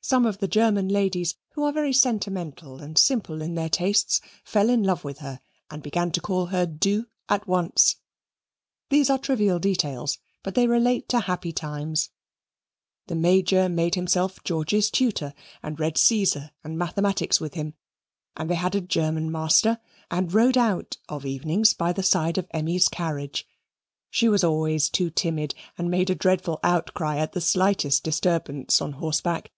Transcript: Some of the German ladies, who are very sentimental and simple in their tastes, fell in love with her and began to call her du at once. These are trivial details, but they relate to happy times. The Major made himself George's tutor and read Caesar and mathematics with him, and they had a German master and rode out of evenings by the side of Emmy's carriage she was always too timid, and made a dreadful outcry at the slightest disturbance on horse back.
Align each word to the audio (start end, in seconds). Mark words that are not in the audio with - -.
Some 0.00 0.24
of 0.24 0.38
the 0.38 0.48
German 0.48 0.88
ladies, 0.88 1.34
who 1.52 1.64
are 1.64 1.72
very 1.72 1.92
sentimental 1.92 2.80
and 2.80 2.96
simple 2.96 3.42
in 3.42 3.56
their 3.56 3.68
tastes, 3.68 4.22
fell 4.42 4.70
in 4.70 4.82
love 4.82 5.04
with 5.04 5.18
her 5.18 5.40
and 5.70 5.82
began 5.82 6.10
to 6.12 6.20
call 6.22 6.46
her 6.46 6.64
du 6.64 7.08
at 7.28 7.46
once. 7.46 7.96
These 8.88 9.10
are 9.10 9.18
trivial 9.18 9.58
details, 9.58 10.16
but 10.42 10.54
they 10.54 10.66
relate 10.66 11.10
to 11.10 11.20
happy 11.20 11.52
times. 11.52 12.08
The 13.08 13.16
Major 13.16 13.68
made 13.68 13.96
himself 13.96 14.42
George's 14.44 14.90
tutor 14.90 15.34
and 15.62 15.78
read 15.78 15.98
Caesar 15.98 16.52
and 16.64 16.78
mathematics 16.78 17.38
with 17.38 17.52
him, 17.52 17.74
and 18.34 18.48
they 18.48 18.54
had 18.54 18.74
a 18.74 18.80
German 18.80 19.30
master 19.30 19.78
and 20.10 20.32
rode 20.32 20.56
out 20.56 20.96
of 21.10 21.26
evenings 21.26 21.74
by 21.74 21.92
the 21.92 22.02
side 22.02 22.38
of 22.38 22.48
Emmy's 22.52 22.88
carriage 22.88 23.46
she 24.08 24.26
was 24.30 24.42
always 24.42 24.88
too 24.88 25.10
timid, 25.10 25.54
and 25.76 25.90
made 25.90 26.08
a 26.08 26.14
dreadful 26.14 26.60
outcry 26.62 27.18
at 27.18 27.34
the 27.34 27.42
slightest 27.42 28.02
disturbance 28.04 28.80
on 28.80 28.92
horse 28.92 29.20
back. 29.20 29.50